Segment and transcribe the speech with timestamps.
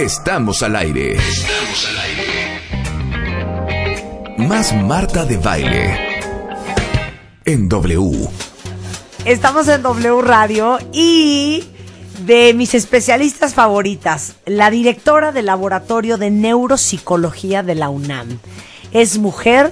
[0.00, 1.12] Estamos al aire.
[1.12, 2.38] Estamos al aire.
[4.48, 5.94] Más Marta de baile.
[7.44, 8.26] En W.
[9.26, 11.64] Estamos en W Radio y
[12.24, 18.38] de mis especialistas favoritas, la directora del Laboratorio de Neuropsicología de la UNAM.
[18.92, 19.70] Es mujer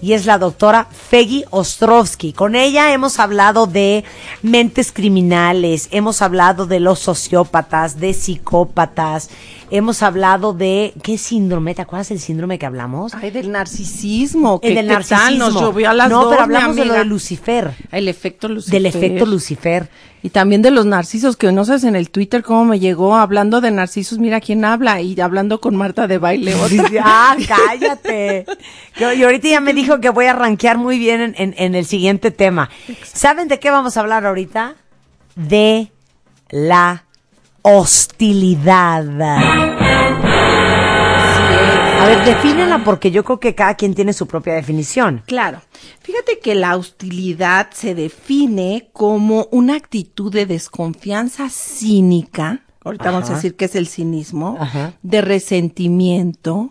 [0.00, 2.32] y es la doctora Feggy Ostrovsky.
[2.32, 4.04] Con ella hemos hablado de
[4.42, 9.30] mentes criminales, hemos hablado de los sociópatas, de psicópatas,
[9.70, 13.14] hemos hablado de qué síndrome, ¿te acuerdas del síndrome que hablamos?
[13.14, 14.60] Ay, del narcisismo.
[14.62, 15.38] El del narcisismo.
[15.50, 17.72] Nos llovió a las no, dos, pero hablamos de lo de Lucifer.
[17.92, 18.72] El efecto Lucifer.
[18.72, 19.88] Del efecto Lucifer.
[20.22, 23.60] Y también de los narcisos, que no sabes en el Twitter cómo me llegó hablando
[23.60, 26.54] de narcisos, mira quién habla, y hablando con Marta de baile.
[26.60, 26.84] otra.
[27.04, 28.44] ah, cállate.
[28.98, 31.84] Y ahorita ya me dijo que voy a rankear muy bien en, en- en el
[31.86, 32.70] siguiente tema.
[33.04, 34.74] ¿Saben de qué vamos a hablar ahorita?
[35.36, 35.92] De
[36.50, 37.04] la
[37.66, 39.04] hostilidad.
[41.98, 45.22] A ver, defínela porque yo creo que cada quien tiene su propia definición.
[45.26, 45.60] Claro.
[46.00, 52.60] Fíjate que la hostilidad se define como una actitud de desconfianza cínica.
[52.84, 54.92] Ahorita vamos a decir que es el cinismo, Ajá.
[55.02, 56.70] de resentimiento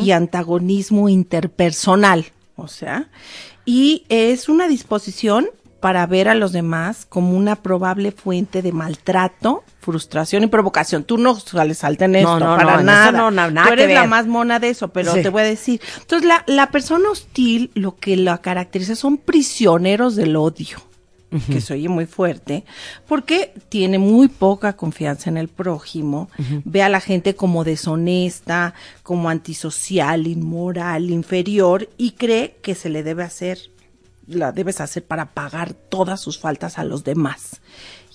[0.00, 2.26] y antagonismo interpersonal.
[2.54, 3.08] O sea,
[3.64, 5.48] y es una disposición
[5.86, 11.04] para ver a los demás como una probable fuente de maltrato, frustración y provocación.
[11.04, 13.12] Tú no sales alta en esto, no, no, para nada.
[13.12, 15.22] no, na- nada Tú eres la más mona de eso, pero Sí.
[15.22, 15.80] te voy a decir.
[16.00, 20.78] Entonces, la, la persona hostil, lo que la caracteriza son prisioneros del odio,
[21.52, 22.64] que se oye muy fuerte,
[23.06, 26.28] porque tiene muy poca confianza en el prójimo,
[26.64, 33.04] ve a la gente como deshonesta, como antisocial, inmoral, inferior, y cree que se le
[33.04, 33.58] debe hacer,
[34.26, 37.60] la debes hacer para pagar todas sus faltas a los demás.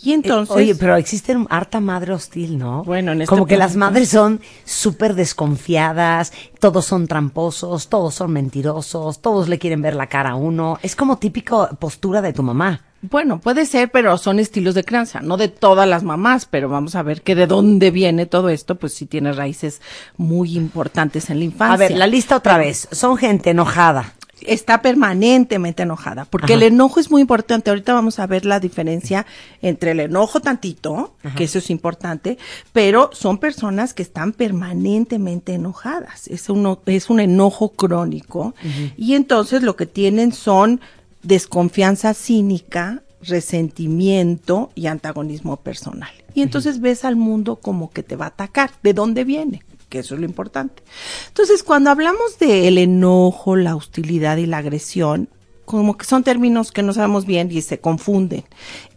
[0.04, 0.56] Y entonces...
[0.56, 2.84] Eh, Oye, pero existe harta madre hostil, ¿no?
[2.84, 8.32] Bueno, en este Como que las madres son súper desconfiadas, todos son tramposos, todos son
[8.32, 10.80] mentirosos, todos le quieren ver la cara a uno.
[10.82, 12.82] Es como típico postura de tu mamá.
[13.04, 16.94] Bueno, puede ser, pero son estilos de crianza, no de todas las mamás, pero vamos
[16.94, 19.82] a ver que de dónde viene todo esto, pues sí tiene raíces
[20.17, 21.73] muy importantes en la infancia.
[21.73, 22.88] A ver, la lista otra vez.
[22.92, 24.14] Son gente enojada.
[24.45, 26.55] Está permanentemente enojada, porque Ajá.
[26.55, 27.69] el enojo es muy importante.
[27.69, 29.25] Ahorita vamos a ver la diferencia
[29.61, 32.37] entre el enojo tantito, que eso es importante,
[32.73, 36.27] pero son personas que están permanentemente enojadas.
[36.27, 38.55] Es un, es un enojo crónico
[38.97, 40.81] y entonces lo que tienen son
[41.23, 46.09] desconfianza cínica, resentimiento y antagonismo personal.
[46.33, 48.71] Y entonces ves al mundo como que te va a atacar.
[48.81, 49.63] ¿De dónde viene?
[49.91, 50.83] Que eso es lo importante.
[51.27, 55.27] Entonces, cuando hablamos del enojo, la hostilidad y la agresión,
[55.65, 58.45] como que son términos que no sabemos bien y se confunden.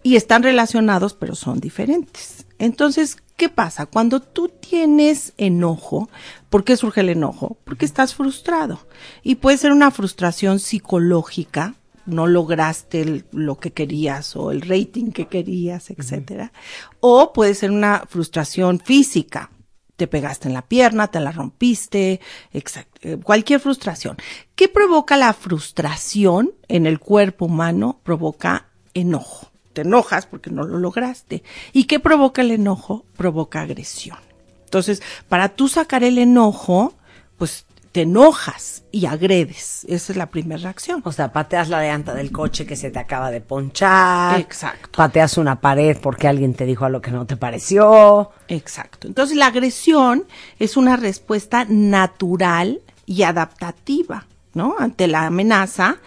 [0.04, 2.46] Y están relacionados, pero son diferentes.
[2.60, 3.86] Entonces, ¿qué pasa?
[3.86, 6.08] Cuando tú tienes enojo,
[6.48, 7.58] ¿por qué surge el enojo?
[7.64, 8.86] Porque estás frustrado.
[9.24, 11.74] Y puede ser una frustración psicológica,
[12.06, 16.52] no lograste lo que querías o el rating que querías, etcétera.
[17.00, 19.50] O puede ser una frustración física.
[19.96, 22.20] Te pegaste en la pierna, te la rompiste,
[22.52, 24.16] eh, cualquier frustración.
[24.56, 28.00] ¿Qué provoca la frustración en el cuerpo humano?
[28.02, 29.50] Provoca enojo.
[29.72, 31.42] Te enojas porque no lo lograste.
[31.72, 33.04] ¿Y qué provoca el enojo?
[33.16, 34.18] Provoca agresión.
[34.64, 36.94] Entonces, para tú sacar el enojo,
[37.36, 39.86] pues te enojas y agredes.
[39.88, 41.00] Esa es la primera reacción.
[41.04, 44.40] O sea, pateas la llanta del coche que se te acaba de ponchar.
[44.40, 44.96] Exacto.
[44.96, 48.32] Pateas una pared porque alguien te dijo algo que no te pareció.
[48.48, 49.06] Exacto.
[49.06, 50.26] Entonces la agresión
[50.58, 54.74] es una respuesta natural y adaptativa, ¿no?
[54.76, 55.98] Ante la amenaza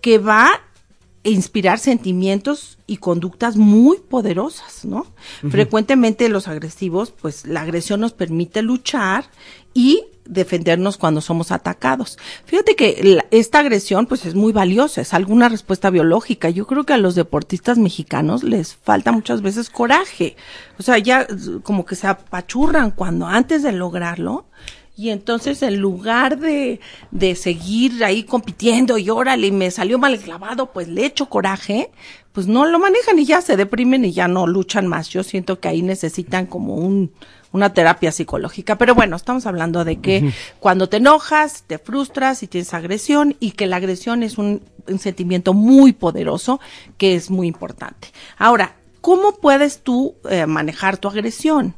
[0.00, 5.06] que va a inspirar sentimientos y conductas muy poderosas, ¿no?
[5.50, 9.26] Frecuentemente los agresivos, pues la agresión nos permite luchar
[9.74, 12.18] y defendernos cuando somos atacados.
[12.44, 16.50] Fíjate que esta agresión pues es muy valiosa, es alguna respuesta biológica.
[16.50, 20.36] Yo creo que a los deportistas mexicanos les falta muchas veces coraje.
[20.78, 21.26] O sea, ya
[21.62, 24.46] como que se apachurran cuando antes de lograrlo
[24.96, 26.80] y entonces en lugar de,
[27.10, 31.90] de seguir ahí compitiendo y órale, me salió mal el clavado, pues le echo coraje,
[32.32, 35.08] pues no lo manejan y ya se deprimen y ya no luchan más.
[35.08, 37.12] Yo siento que ahí necesitan como un,
[37.52, 38.76] una terapia psicológica.
[38.76, 43.52] Pero bueno, estamos hablando de que cuando te enojas, te frustras y tienes agresión y
[43.52, 46.60] que la agresión es un, un sentimiento muy poderoso
[46.98, 48.08] que es muy importante.
[48.38, 51.74] Ahora, ¿cómo puedes tú eh, manejar tu agresión?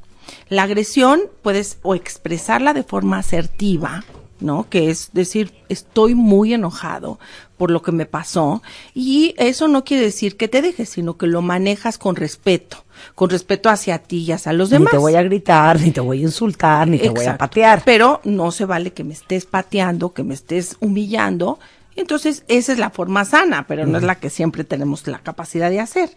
[0.48, 4.04] La agresión puedes o expresarla de forma asertiva,
[4.40, 4.68] ¿no?
[4.68, 7.18] Que es decir, estoy muy enojado
[7.56, 8.62] por lo que me pasó
[8.94, 12.84] y eso no quiere decir que te dejes, sino que lo manejas con respeto,
[13.14, 14.92] con respeto hacia ti y hacia los demás.
[14.92, 17.82] Ni te voy a gritar, ni te voy a insultar, ni te voy a patear.
[17.84, 21.58] Pero no se vale que me estés pateando, que me estés humillando.
[21.94, 25.70] Entonces, esa es la forma sana, pero no es la que siempre tenemos la capacidad
[25.70, 26.10] de hacer.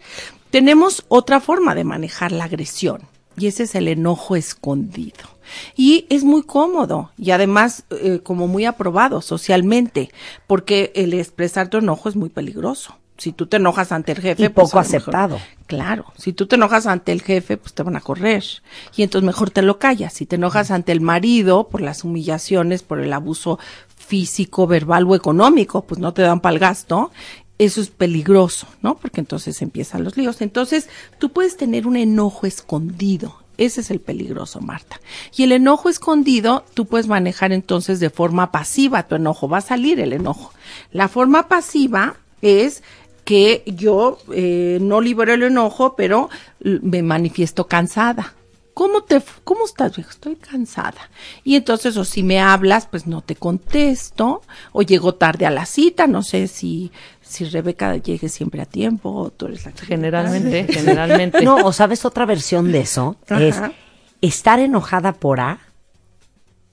[0.50, 3.00] Tenemos otra forma de manejar la agresión
[3.36, 5.18] y ese es el enojo escondido.
[5.76, 10.10] Y es muy cómodo y además eh, como muy aprobado socialmente,
[10.46, 12.96] porque el expresar tu enojo es muy peligroso.
[13.18, 15.38] Si tú te enojas ante el jefe, Y pues, poco mejor- aceptado.
[15.66, 18.42] Claro, si tú te enojas ante el jefe, pues te van a correr.
[18.96, 20.14] Y entonces mejor te lo callas.
[20.14, 23.58] Si te enojas ante el marido por las humillaciones, por el abuso
[23.94, 27.10] físico, verbal o económico, pues no te dan para el gasto.
[27.60, 28.96] Eso es peligroso, ¿no?
[28.96, 30.40] Porque entonces empiezan los líos.
[30.40, 33.36] Entonces, tú puedes tener un enojo escondido.
[33.58, 34.98] Ese es el peligroso, Marta.
[35.36, 39.46] Y el enojo escondido, tú puedes manejar entonces de forma pasiva tu enojo.
[39.46, 40.54] Va a salir el enojo.
[40.90, 42.82] La forma pasiva es
[43.26, 46.30] que yo eh, no libero el enojo, pero
[46.60, 48.32] me manifiesto cansada.
[48.74, 50.10] ¿Cómo te, cómo estás, viejo?
[50.10, 51.10] Estoy cansada.
[51.44, 55.66] Y entonces, o si me hablas, pues no te contesto, o llego tarde a la
[55.66, 56.90] cita, no sé si,
[57.20, 61.42] si Rebeca llegue siempre a tiempo, o tú eres la que Generalmente, generalmente.
[61.42, 63.42] No, o sabes otra versión de eso, Ajá.
[63.42, 63.60] es
[64.20, 65.58] estar enojada por A,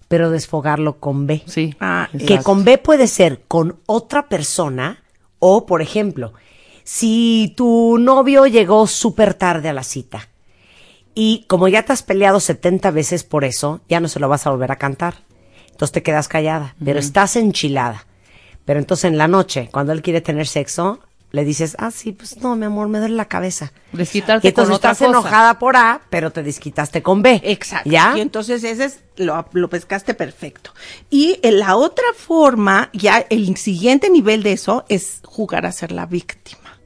[0.07, 1.43] pero desfogarlo con B.
[1.47, 1.75] Sí.
[1.79, 2.43] Ah, Que exacto.
[2.43, 5.03] con B puede ser con otra persona
[5.39, 6.33] o, por ejemplo,
[6.83, 10.29] si tu novio llegó súper tarde a la cita
[11.19, 14.45] y como ya te has peleado 70 veces por eso, ya no se lo vas
[14.45, 15.15] a volver a cantar.
[15.71, 18.05] Entonces te quedas callada, pero estás enchilada.
[18.65, 20.99] Pero entonces en la noche, cuando él quiere tener sexo,
[21.31, 23.73] le dices, ah, sí, pues no, mi amor, me duele la cabeza.
[23.93, 25.19] Desquitarte Y entonces con otra estás cosa.
[25.19, 27.41] enojada por A, pero te desquitaste con B.
[27.43, 27.89] Exacto.
[27.89, 28.13] ¿Ya?
[28.15, 30.71] Y entonces ese es, lo, lo pescaste perfecto.
[31.09, 35.91] Y en la otra forma, ya el siguiente nivel de eso es jugar a ser
[35.91, 36.77] la víctima.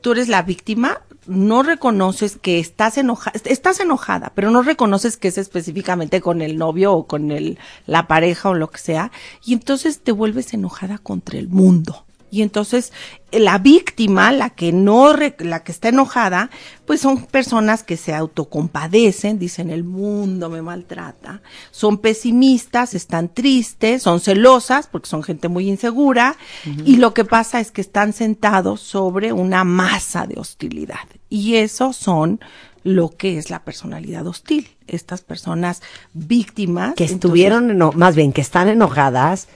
[0.00, 5.28] Tú eres la víctima, no reconoces que estás enojada, estás enojada, pero no reconoces que
[5.28, 9.12] es específicamente con el novio o con el, la pareja o lo que sea,
[9.44, 12.04] y entonces te vuelves enojada contra el mundo.
[12.30, 12.92] Y entonces
[13.32, 16.50] la víctima, la que no, re- la que está enojada,
[16.84, 21.40] pues son personas que se autocompadecen, dicen el mundo me maltrata,
[21.70, 26.36] son pesimistas, están tristes, son celosas porque son gente muy insegura
[26.84, 31.92] y lo que pasa es que están sentados sobre una masa de hostilidad y eso
[31.92, 32.40] son
[32.84, 34.68] lo que es la personalidad hostil.
[34.86, 35.82] Estas personas
[36.14, 39.48] víctimas que entonces- estuvieron, eno- más bien que están enojadas,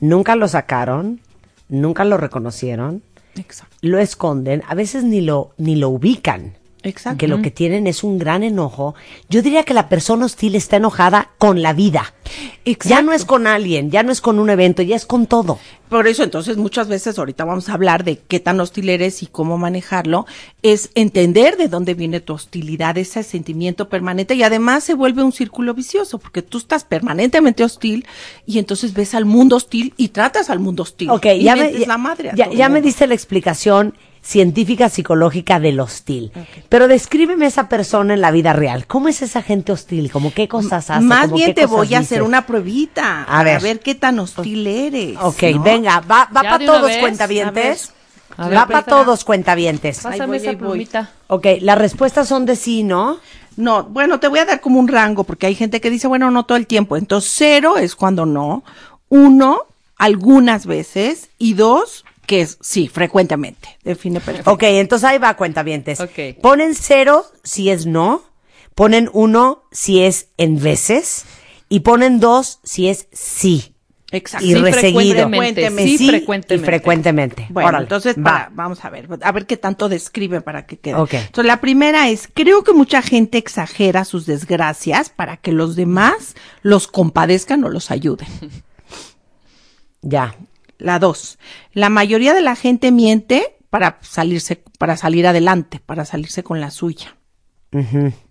[0.00, 1.20] nunca lo sacaron,
[1.68, 3.02] nunca lo reconocieron,
[3.36, 3.76] Exacto.
[3.82, 6.54] lo esconden, a veces ni lo, ni lo ubican.
[6.88, 7.18] Exacto.
[7.18, 8.94] Que lo que tienen es un gran enojo.
[9.28, 12.14] Yo diría que la persona hostil está enojada con la vida.
[12.84, 15.58] Ya no es con alguien, ya no es con un evento, ya es con todo.
[15.88, 19.26] Por eso, entonces, muchas veces, ahorita vamos a hablar de qué tan hostil eres y
[19.26, 20.26] cómo manejarlo,
[20.62, 25.32] es entender de dónde viene tu hostilidad, ese sentimiento permanente, y además se vuelve un
[25.32, 28.04] círculo vicioso, porque tú estás permanentemente hostil,
[28.44, 31.08] y entonces ves al mundo hostil y tratas al mundo hostil.
[31.08, 35.80] Ok, y ya me, ya, la madre ya- me diste la explicación científica psicológica del
[35.80, 36.32] hostil.
[36.68, 38.86] Pero descríbeme esa persona en la vida real.
[38.86, 40.10] ¿Cómo es esa gente hostil?
[40.10, 41.04] ¿Cómo qué cosas hace?
[41.04, 42.14] Más ¿Cómo bien qué te voy a dice?
[42.14, 43.60] hacer una pruebita, A a ver.
[43.62, 45.16] ver, qué tan hostil eres.
[45.20, 45.62] Ok, ¿no?
[45.62, 47.92] venga, va, va para todos vez, cuentavientes.
[48.36, 48.56] a ver.
[48.58, 50.00] Va A ver, para todos cuentavientes.
[50.00, 51.10] Pásame voy, esa plumita.
[51.28, 53.18] Ok, las respuestas son de sí, ¿no?
[53.56, 56.30] No, bueno, te voy a dar como un rango, porque hay gente que dice, bueno,
[56.30, 56.96] no todo el tiempo.
[56.96, 58.62] Entonces, cero es cuando no.
[59.08, 59.62] Uno,
[59.96, 61.30] algunas veces.
[61.38, 63.76] Y dos, que es, sí, frecuentemente.
[63.82, 64.52] Define perfecto.
[64.52, 65.98] Ok, entonces ahí va cuentavientes.
[65.98, 66.40] Ok.
[66.40, 68.22] Ponen cero si es no,
[68.76, 71.24] ponen uno si es en veces
[71.68, 73.74] y ponen dos si es sí.
[74.10, 74.46] Exacto.
[74.46, 75.28] Y Sí, reseguido.
[75.28, 76.66] frecuentemente, Sí, sí, y frecuentemente.
[76.66, 77.46] frecuentemente.
[77.50, 78.22] Bueno, Órale, entonces va.
[78.22, 80.94] para- vamos a ver, a ver qué tanto describe para que quede.
[80.94, 81.12] Ok.
[81.14, 86.36] Entonces, la primera es, creo que mucha gente exagera sus desgracias para que los demás
[86.62, 88.28] los compadezcan o los ayuden.
[90.02, 90.34] Ya.
[90.78, 91.38] La dos,
[91.72, 96.70] la mayoría de la gente miente para salirse, para salir adelante, para salirse con la
[96.70, 97.16] suya.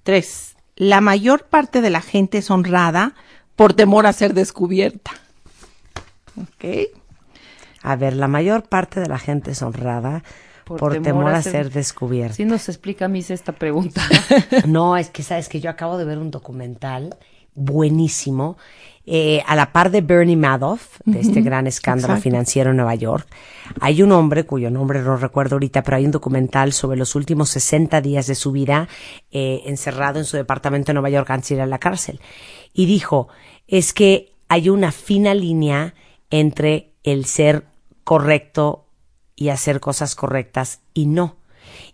[0.04, 3.14] Tres, la mayor parte de la gente es honrada
[3.56, 5.12] por temor a ser descubierta.
[6.42, 6.90] Ok.
[7.82, 10.24] A ver, la mayor parte de la gente es honrada
[10.66, 12.36] por, temor, a ser, descubierta.
[12.36, 14.02] Sí nos explica, Miss, esta pregunta.
[14.68, 17.16] No, es que sabes que yo acabo de ver un documental
[17.56, 18.58] buenísimo
[19.10, 22.24] eh, a la par de Bernie Madoff, de este gran escándalo exacto.
[22.24, 23.26] financiero en Nueva York.
[23.80, 27.50] Hay un hombre cuyo nombre no recuerdo ahorita, pero hay un documental sobre los últimos
[27.52, 28.90] 60 días de su vida
[29.32, 32.20] eh, encerrado en su departamento en Nueva York antes de ir a la cárcel.
[32.74, 33.30] Y dijo,
[33.66, 35.96] es que hay una fina línea
[36.30, 37.64] entre el ser
[38.04, 38.88] correcto
[39.38, 41.37] y hacer cosas correctas y no.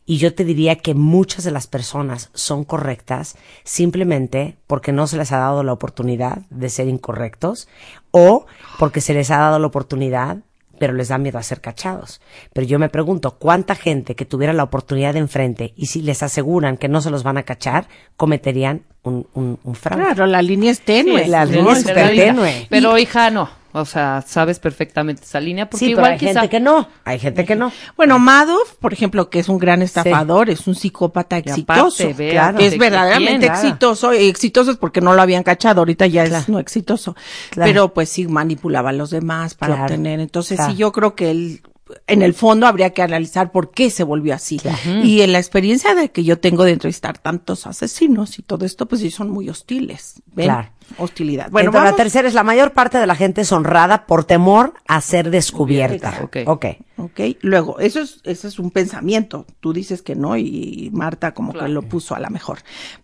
[0.06, 5.18] Y yo te diría que muchas de las personas son correctas simplemente porque no se
[5.18, 7.68] les ha dado la oportunidad de ser incorrectos
[8.12, 8.46] o
[8.80, 10.40] porque se les ha dado la oportunidad
[10.80, 12.20] pero les da miedo a ser cachados.
[12.52, 16.24] Pero yo me pregunto, ¿cuánta gente que tuviera la oportunidad de enfrente y si les
[16.24, 20.04] aseguran que no se los van a cachar, cometerían un, un, un fraude?
[20.04, 21.24] Claro, la línea es tenue.
[21.24, 22.68] Sí, la línea es súper tenue.
[22.70, 23.50] Pero hija, no.
[23.74, 26.34] O sea, sabes perfectamente esa línea porque Sí, pero igual hay quizá...
[26.42, 26.88] gente que no.
[27.06, 27.72] Hay gente que no.
[27.98, 32.04] Bueno, Madoff, por ejemplo, que es un gran estafador, es un psicópata exitoso.
[32.04, 32.58] aparte, claro.
[32.58, 33.52] que es ¿de verdaderamente quién?
[33.52, 33.68] Claro.
[33.68, 34.14] exitoso.
[34.14, 36.42] y Exitoso es porque no lo habían cachado, ahorita ya Claro.
[36.44, 37.16] es no exitoso.
[37.50, 37.70] Claro.
[37.70, 39.84] Pero pues sí manipulaba a los demás para Claro.
[39.94, 40.20] obtener.
[40.20, 40.72] Entonces Claro.
[40.72, 41.62] sí, yo creo que él,
[42.08, 44.60] en el fondo habría que analizar por qué se volvió así.
[45.04, 48.88] Y en la experiencia de que yo tengo de entrevistar tantos asesinos y todo esto,
[48.88, 50.22] pues sí son muy hostiles.
[50.34, 50.46] ¿Ven?
[50.48, 50.70] Claro.
[50.98, 51.50] Hostilidad.
[51.50, 54.74] Bueno, Entonces, la tercera es la mayor parte de la gente es honrada por temor
[54.88, 56.20] a ser descubierta.
[56.24, 56.38] Ok.
[56.46, 56.66] ok.
[56.96, 59.46] Ok, luego, eso es, eso es un pensamiento.
[59.60, 62.60] Tú dices que no y Marta como que lo puso a la mejor.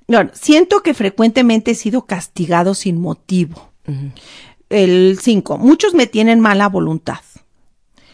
[0.08, 3.72] Bueno, siento que frecuentemente he sido castigado sin motivo.
[4.70, 7.20] El cinco, muchos me tienen mala voluntad.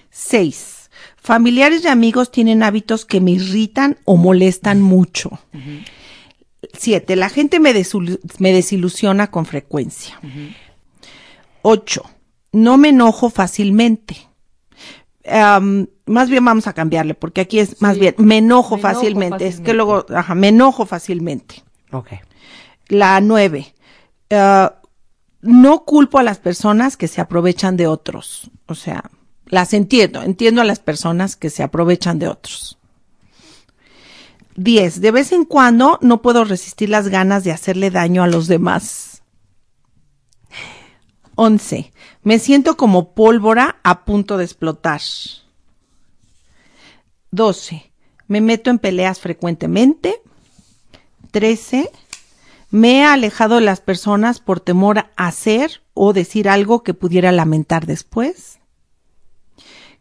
[0.10, 5.38] Seis, familiares y amigos tienen hábitos que me irritan o molestan mucho.
[6.74, 10.20] Siete, la gente me, desilusiona con frecuencia.
[11.62, 12.04] Ocho,
[12.52, 14.18] no me enojo fácilmente.
[15.26, 19.48] Más bien vamos a cambiarle, porque aquí es más bien, me enojo, Me enojo fácilmente.
[19.48, 21.64] Es que luego, ajá, me enojo fácilmente.
[21.92, 22.14] Ok.
[22.88, 23.74] La nueve,
[24.32, 24.76] ah,
[25.42, 28.52] no culpo a las personas que se aprovechan de otros.
[28.68, 29.10] O sea,
[29.48, 32.78] las entiendo, entiendo a las personas que se aprovechan de otros.
[34.56, 38.48] Diez, de vez en cuando no puedo resistir las ganas de hacerle daño a los
[38.48, 39.22] demás.
[41.36, 41.92] Once,
[42.24, 45.02] me siento como pólvora a punto de explotar.
[47.32, 47.92] 12.
[48.28, 50.22] Me meto en peleas frecuentemente.
[51.32, 51.92] 13.
[52.72, 57.34] Me he alejado de las personas por temor a hacer o decir algo que pudiera
[57.34, 58.60] lamentar después.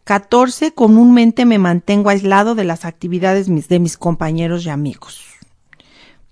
[0.04, 0.72] 14.
[0.72, 5.22] Comúnmente me mantengo aislado de las actividades mis- de mis compañeros y amigos.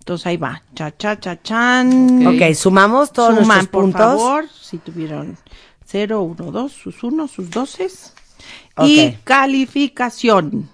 [0.01, 0.63] Entonces ahí va.
[0.75, 2.27] Cha, cha, cha, chan.
[2.27, 4.01] Ok, sumamos todos Suman, nuestros por puntos.
[4.01, 5.37] favor, si tuvieron
[5.87, 7.87] 0, 1, 2, sus 1, sus 12.
[8.77, 8.85] Ok.
[8.87, 10.69] Y calificación.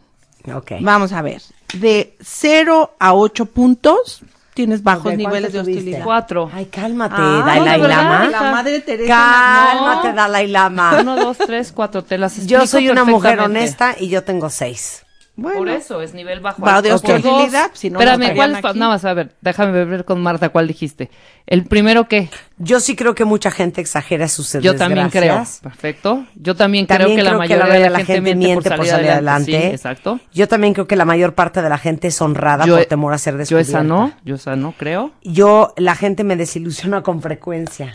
[0.55, 0.73] Ok.
[0.81, 1.43] Vamos a ver.
[1.75, 4.23] De 0 a 8 puntos,
[4.59, 6.03] tienes bajos niveles de hostilidad.
[6.03, 6.51] Cuatro.
[6.53, 8.29] Ay, cálmate, Ah, Dalai no, Lama.
[8.29, 9.07] La madre Teresa.
[9.15, 10.15] Cálmate, No.
[10.17, 10.99] Dalai Lama.
[11.01, 12.03] Uno, dos, tres, cuatro.
[12.03, 15.05] Te las Yo soy una mujer honesta y yo tengo seis.
[15.41, 16.61] Bueno, Por eso es nivel bajo.
[16.63, 18.63] Va de hostilidad, si no, Espérame, ¿cuál es?
[18.75, 21.11] Nada más, a ver, déjame ver con Marta cuál dijiste.
[21.47, 22.29] El primero qué?
[22.57, 25.45] Yo sí creo que mucha gente exagera sus Yo también creo.
[25.63, 26.27] Perfecto.
[26.35, 29.53] Yo también, También creo que la creo mayoría de la gente, miente por salir, adelante.
[29.53, 30.19] Sí, exacto.
[30.35, 33.13] Yo también creo que la mayor parte de la gente es honrada Yo, por temor
[33.13, 33.71] a ser yo descubierta.
[33.71, 35.13] esa no, yo esa no creo.
[35.23, 37.93] Yo, la gente me desilusiona con frecuencia.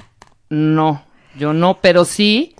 [0.48, 1.04] No,
[1.38, 2.56] yo no, pero sí,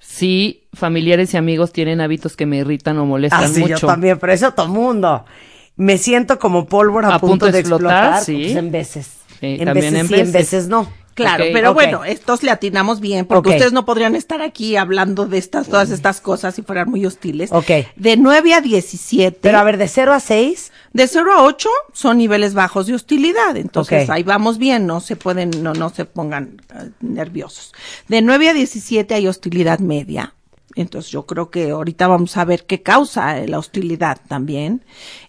[0.00, 3.76] sí, familiares y amigos tienen hábitos que me irritan o molestan Ah, sí, mucho.
[3.76, 5.24] yo también, pero eso todo mundo.
[5.76, 8.42] Me siento como pólvora a, punto, de explotar, sí.
[8.44, 9.10] pues en veces.
[9.40, 10.32] Sí, en también veces en sí, en veces.
[10.32, 10.88] veces no.
[11.14, 15.36] Claro, pero bueno, estos le atinamos bien, porque ustedes no podrían estar aquí hablando de
[15.36, 17.50] estas, todas estas cosas si fueran muy hostiles.
[17.52, 17.70] Ok.
[17.96, 19.38] De 9 a 17.
[19.42, 22.94] Pero a ver, de 0 a 6, De 0 a 8 son niveles bajos de
[22.94, 27.74] hostilidad, entonces ahí vamos bien, no se pueden, no, no se pongan eh, nerviosos.
[28.08, 30.34] De 9 a 17 hay hostilidad media,
[30.74, 34.84] entonces yo creo que ahorita vamos a ver qué causa eh, la hostilidad también.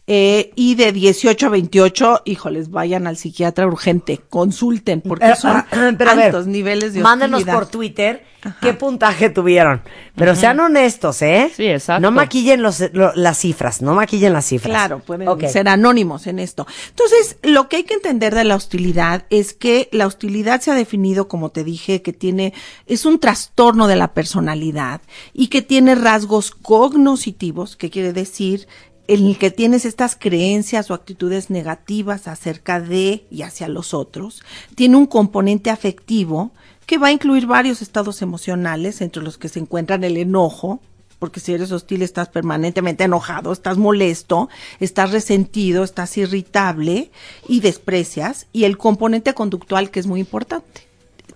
[0.06, 5.64] Eh, y de 18 a 28, híjoles, vayan al psiquiatra urgente, consulten, porque Eh, son
[5.98, 7.58] pero a ver, altos niveles de Mándenos hostilidad.
[7.58, 8.26] por Twitter
[8.60, 9.82] qué puntaje tuvieron.
[10.16, 11.50] Pero sean honestos, ¿eh?
[11.56, 12.02] Sí, exacto.
[12.02, 14.70] No maquillen los, lo- las cifras, no maquillen las cifras.
[14.72, 16.68] Claro, pueden ser anónimos en esto.
[16.90, 20.76] Entonces, lo que hay que entender de la hostilidad es que la hostilidad se ha
[20.76, 22.54] definido, como te dije, que tiene,
[22.88, 25.00] es un trastorno de la personalidad
[25.32, 28.68] y que tiene rasgos cognoscitivos, que quiere decir
[29.08, 34.44] en el que tienes estas creencias o actitudes negativas acerca de y hacia los otros.
[34.76, 36.52] Tiene un componente afectivo
[36.86, 40.80] que va a incluir varios estados emocionales, entre los que se encuentran el enojo,
[41.20, 44.50] porque si eres hostil estás permanentemente enojado, estás molesto,
[44.82, 47.12] estás resentido, estás irritable
[47.48, 50.88] y desprecias, y el componente conductual que es muy importante,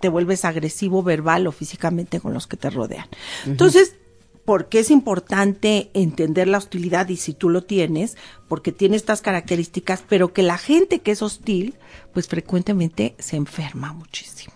[0.02, 3.08] te vuelves agresivo verbal o físicamente con los que te rodean.
[3.46, 3.96] Entonces,
[4.48, 7.10] ¿por qué es importante entender la hostilidad?
[7.10, 8.16] Y si tú lo tienes,
[8.48, 11.76] porque tiene estas características, pero que la gente que es hostil,
[12.14, 14.54] pues frecuentemente se enferma muchísimo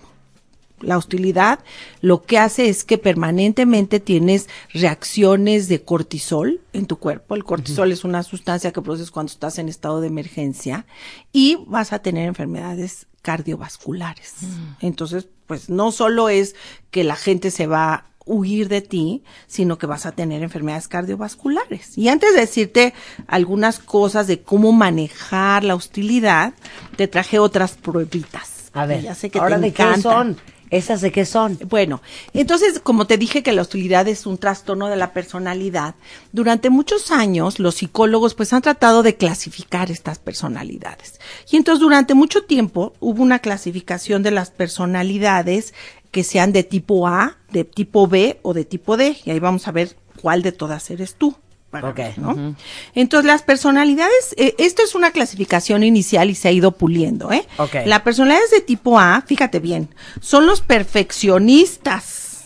[0.80, 1.60] La hostilidad
[2.00, 7.36] lo que hace es que permanentemente tienes reacciones de cortisol en tu cuerpo.
[7.36, 10.86] El cortisol es una sustancia que produces cuando estás en estado de emergencia
[11.34, 14.36] y vas a tener enfermedades cardiovasculares.
[14.80, 16.56] Entonces, pues no solo es
[16.92, 21.98] que la gente se va huir de ti, sino que vas a tener enfermedades cardiovasculares.
[21.98, 22.94] Y antes de decirte
[23.28, 26.54] algunas cosas de cómo manejar la hostilidad,
[26.96, 28.72] te traje otras pruebitas.
[28.74, 30.38] A ver, Ya sé que te ahora de qué son.
[30.72, 31.60] ¿Esas de qué son?
[31.68, 32.02] Bueno,
[32.34, 35.96] entonces, como te dije que la hostilidad es un trastorno de la personalidad,
[36.32, 41.20] durante muchos años los psicólogos pues han tratado de clasificar estas personalidades.
[41.52, 45.74] Y entonces durante mucho tiempo hubo una clasificación de las personalidades
[46.12, 49.18] que sean de tipo A, de tipo B o de tipo D.
[49.26, 51.36] Y ahí vamos a ver cuál de todas eres tú.
[51.72, 51.96] para Ok.
[51.96, 52.56] ver, ¿no?
[52.96, 57.48] Entonces, las personalidades, eh, esto es una clasificación inicial y se ha ido puliendo, ¿eh?
[57.58, 57.76] Ok.
[57.86, 59.88] Las personalidades de tipo A, fíjate bien,
[60.20, 62.42] son los perfeccionistas,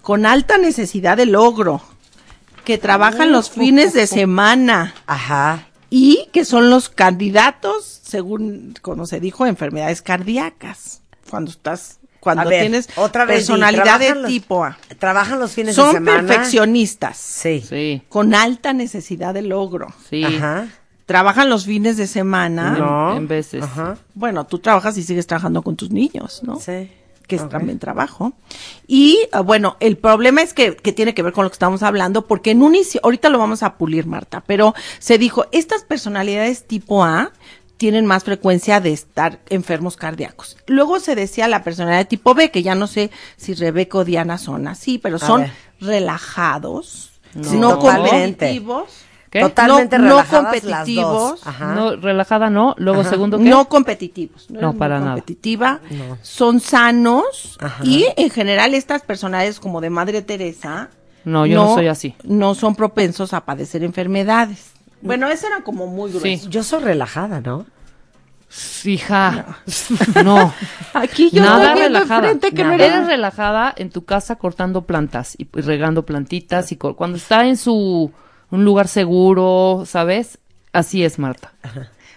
[0.00, 1.82] con alta necesidad de logro,
[2.64, 5.68] que trabajan los fines de semana Ajá.
[5.90, 11.02] y que son los candidatos, según como se dijo, a enfermedades cardíacas.
[11.28, 14.78] Cuando estás, cuando ver, tienes otra vez, di, personalidad de ¿trabajan los- tipo A.
[14.98, 16.26] ¿Trabajan los fines de Son semana?
[16.28, 17.64] perfeccionistas, Sí.
[17.66, 19.88] Sí, con alta necesidad de logro.
[20.08, 20.24] sí.
[20.24, 20.68] Ajá.
[21.06, 22.76] Trabajan los fines de semana.
[22.78, 23.16] No.
[23.16, 23.64] En veces.
[23.64, 23.96] Ajá.
[24.14, 26.60] Bueno, tú trabajas y sigues trabajando con tus niños, ¿no?
[26.60, 26.92] Sí.
[27.26, 28.32] que es también trabajo.
[28.88, 31.84] Y ah, bueno, el problema es que, que tiene que ver con lo que estamos
[31.84, 35.84] hablando, porque en un inicio, ahorita lo vamos a pulir, Marta, pero se dijo, estas
[35.84, 37.30] personalidades tipo A
[37.80, 40.58] tienen más frecuencia de estar enfermos cardíacos.
[40.66, 44.36] Luego se decía la personalidad tipo B, que ya no sé si Rebeca o Diana
[44.36, 45.46] son así, pero son
[45.80, 47.52] relajados, No.
[47.54, 48.84] no, competitivos,
[49.30, 49.40] ¿Qué?
[49.40, 51.46] Totalmente No- no relajadas las dos.
[51.46, 51.74] Ajá.
[51.74, 52.74] No, relajada no.
[52.78, 53.10] Luego, Ajá.
[53.10, 53.44] segundo, ¿qué?
[53.44, 54.50] no competitivos.
[54.50, 55.12] No, para nada.
[55.12, 55.80] competitiva.
[56.20, 57.82] Son sanos Ajá.
[57.82, 60.90] y en general estas personalidades como de Madre Teresa.
[61.24, 62.14] No, yo no soy así.
[62.24, 64.72] No son propensos a padecer enfermedades.
[65.02, 66.24] Bueno, eso era como muy grueso.
[66.44, 66.48] Sí.
[66.50, 67.66] Yo soy relajada, ¿no?
[68.84, 69.58] Hija,
[70.24, 70.52] no.
[70.94, 72.16] Aquí yo Nada estoy relajada.
[72.30, 72.84] enfrente que no Nada.
[72.84, 77.46] era- Eres relajada en tu casa cortando plantas y, y regando plantitas y cuando está
[77.46, 78.10] en su
[78.50, 80.38] un lugar seguro, ¿sabes?
[80.72, 81.52] Así es Marta.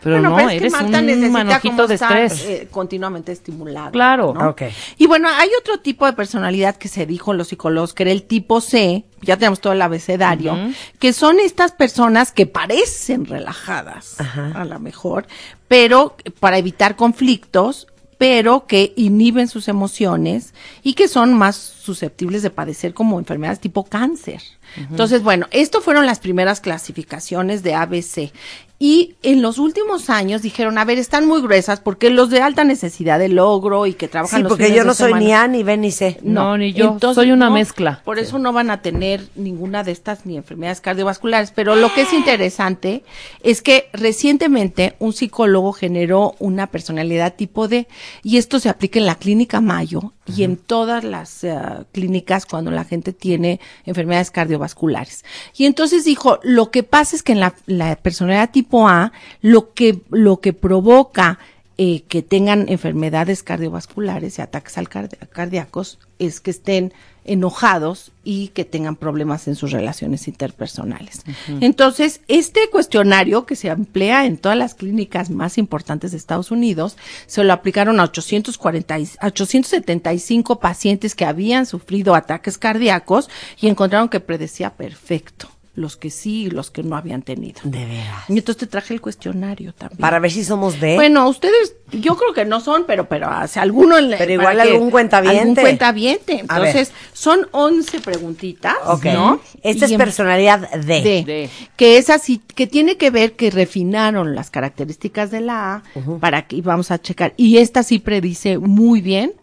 [0.03, 2.45] Pero Bueno, no, pero es que eres Marta un necesita manojito como de estar, estrés.
[2.49, 3.91] eh, continuamente estimulado.
[3.91, 4.33] Claro.
[4.33, 4.49] ¿no?
[4.49, 4.63] Ok.
[4.97, 8.11] Y bueno, hay otro tipo de personalidad que se dijo en los psicólogos, que era
[8.11, 10.57] el tipo C, ya tenemos todo el abecedario,
[10.99, 14.51] que son estas personas que parecen relajadas, Ajá.
[14.55, 15.25] a lo mejor,
[15.67, 17.87] pero para evitar conflictos,
[18.17, 23.83] pero que inhiben sus emociones y que son más susceptibles de padecer como enfermedades tipo
[23.83, 24.41] cáncer.
[24.77, 28.31] Entonces, bueno, esto fueron las primeras clasificaciones de ABC.
[28.79, 32.65] Y en los últimos años dijeron, a ver, están muy gruesas porque los de alta
[32.65, 35.31] necesidad de logro y que trabajan Sí, los porque fines yo no soy semana- ni
[35.33, 36.19] A, ni B, ni C.
[36.21, 36.97] No, ni yo.
[37.13, 38.01] Soy una mezcla.
[38.03, 41.51] Por eso no van a tener ninguna de estas ni enfermedades cardiovasculares.
[41.55, 43.03] Pero lo que es interesante
[43.41, 47.87] es que recientemente un psicólogo generó una personalidad tipo D
[48.21, 51.53] y esto se aplica en la clínica Mayo y en todas las eh,
[51.91, 55.23] clínicas cuando la gente tiene enfermedades cardiovasculares.
[55.55, 59.73] Y entonces dijo, lo que pasa es que en la, la personalidad tipo A, lo
[59.73, 61.39] que, lo que provoca
[61.77, 66.93] eh, que tengan enfermedades cardiovasculares y ataques al cardíacos es que estén
[67.25, 71.23] enojados y que tengan problemas en sus relaciones interpersonales.
[71.61, 76.97] Entonces, este cuestionario que se emplea en todas las clínicas más importantes de Estados Unidos,
[77.25, 83.67] se lo aplicaron a 840, y- a 875 pacientes que habían sufrido ataques cardíacos y
[83.67, 87.59] encontraron que predecía perfecto los que sí y los que no habían tenido.
[87.63, 88.29] De veras.
[88.29, 89.97] Y entonces te traje el cuestionario también.
[89.99, 90.95] Para ver si somos D.
[90.95, 94.59] Bueno, ustedes, yo creo que no son, pero, pero hace alguno en la- Pero igual
[94.59, 95.39] algún cuentaviente.
[95.39, 96.39] Algún cuentaviente.
[96.41, 99.05] Entonces, son 11 preguntitas, ok.
[99.05, 99.41] ¿no?
[99.63, 101.01] Esta Y es personalidad D.
[101.01, 101.49] D, D.
[101.75, 105.83] que es así, que tiene que ver que refinaron las características de la A
[106.19, 107.33] para que y vamos a checar.
[107.35, 109.33] Y esta sí predice muy bien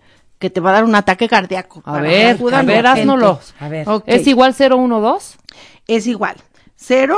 [0.40, 1.82] que te va a dar un ataque cardíaco.
[1.84, 3.38] A ver, a ver, háznoslo.
[3.60, 3.88] A ver.
[3.88, 4.04] Ok.
[4.06, 5.38] ¿Es igual 012?
[5.86, 6.36] Es igual.
[6.74, 7.16] Cero,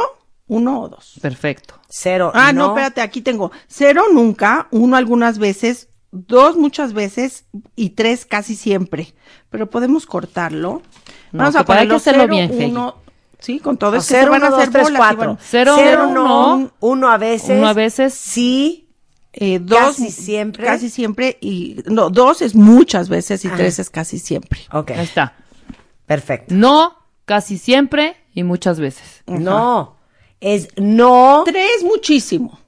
[0.48, 1.14] uno o dos.
[1.22, 1.74] Perfecto.
[1.88, 2.32] Cero.
[2.34, 7.44] Ah, no, espérate, aquí tengo cero nunca, uno algunas veces, dos muchas veces
[7.76, 9.14] y tres casi siempre.
[9.50, 10.82] Pero podemos cortarlo.
[11.30, 12.96] No, Vamos a para hay que ponerlo hacerlo cero, bien, uno,
[13.38, 14.96] sí, con todo O es que se cero, van a uno, hacer dos, tres, bolas
[14.96, 15.16] y cuatro.
[15.18, 16.24] bueno, Cero, Cero, uno,
[16.58, 16.72] no.
[16.80, 17.56] Uno a veces.
[17.56, 18.14] Uno a veces.
[18.14, 18.88] Sí.
[19.34, 20.64] Eh, dos Casi siempre.
[20.64, 23.56] casi siempre y no dos es muchas veces y Ajá.
[23.56, 24.60] tres es casi siempre.
[24.72, 24.90] Ok.
[24.92, 25.36] Ahí está.
[26.06, 26.54] Perfecto.
[26.54, 29.22] No, casi siempre y muchas veces.
[29.26, 29.96] No.
[30.40, 31.42] Es no.
[31.46, 32.58] Tres muchísimo,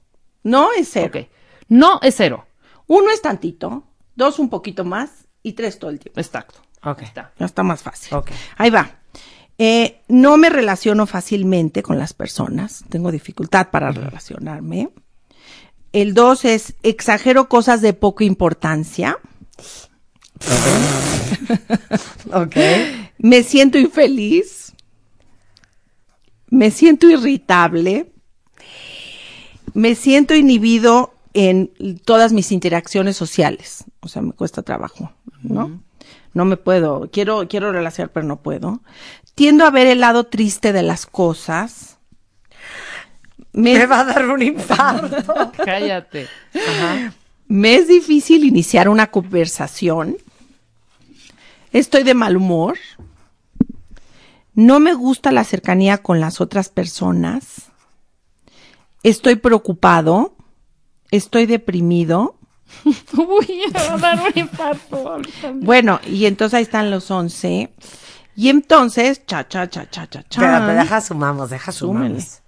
[0.43, 1.11] no es cero.
[1.21, 1.27] Ok.
[1.67, 2.45] No es cero.
[2.87, 3.83] Uno es tantito,
[4.15, 5.09] dos un poquito más
[5.43, 6.19] y tres todo el tiempo.
[6.19, 6.59] Exacto.
[6.83, 7.01] Ok.
[7.01, 7.33] Está.
[7.37, 8.15] Ya está más fácil.
[8.15, 8.31] Ok.
[8.57, 8.99] Ahí va.
[9.57, 12.83] Eh, no me relaciono fácilmente con las personas.
[12.89, 14.89] Tengo dificultad para relacionarme.
[15.95, 19.17] El dos es exagero cosas de poca importancia.
[22.33, 22.55] Ok.
[23.19, 24.73] Me siento infeliz.
[26.49, 28.11] Me siento irritable.
[29.73, 31.71] Me siento inhibido en
[32.03, 33.85] todas mis interacciones sociales.
[34.01, 35.81] O sea, me cuesta trabajo, ¿no?
[36.33, 38.81] No me puedo, quiero, quiero relacionar, pero no puedo.
[39.33, 41.94] Tiendo a ver el lado triste de las cosas.
[43.55, 45.51] Me, Me va a dar un infarto.
[45.65, 46.27] Cállate.
[47.47, 50.17] me es difícil iniciar una conversación.
[51.71, 52.77] Estoy de mal humor.
[54.53, 57.71] No me gusta la cercanía con las otras personas.
[59.03, 60.35] Estoy preocupado.
[61.11, 62.35] Estoy deprimido.
[63.13, 65.21] Uy, me va a dar un infarto.
[65.53, 67.71] Bueno, y entonces ahí están los 11.
[68.35, 70.41] Y entonces, cha, cha, cha, cha, cha, cha.
[70.41, 72.19] Espérate, deja sumamos, deja Súmele.
[72.21, 72.41] sumamos.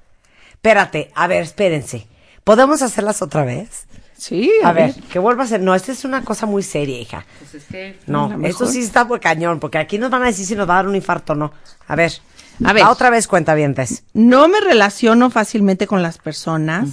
[0.58, 2.08] Espérate, a ver, espérense.
[2.44, 3.88] ¿Podemos hacerlas otra vez?
[4.18, 5.62] Sí, A ver, que vuelva a ser.
[5.62, 7.26] No, esta es una cosa muy seria, hija.
[7.40, 10.46] Pues es que No, esto sí está muy cañón, porque aquí nos van a decir
[10.46, 11.54] si nos va a dar un infarto o no.
[11.88, 12.14] A ver.
[12.66, 12.84] A ver.
[12.86, 14.04] Otra vez cuenta vientes.
[14.14, 16.90] No me relaciono fácilmente con las personas.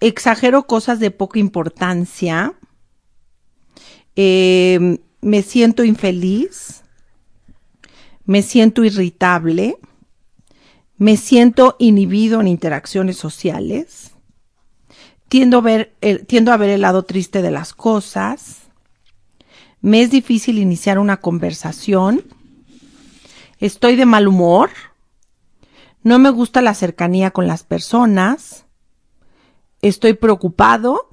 [0.00, 2.54] Exagero cosas de poca importancia.
[4.16, 6.82] Eh, me siento infeliz.
[8.24, 9.78] Me siento irritable.
[10.98, 14.12] Me siento inhibido en interacciones sociales.
[15.28, 18.62] Tiendo a ver el, lado triste de las cosas.
[19.80, 22.24] Me es difícil iniciar una conversación.
[23.58, 24.70] Estoy de mal humor.
[26.02, 28.64] No me gusta la cercanía con las personas.
[29.82, 31.10] Estoy preocupado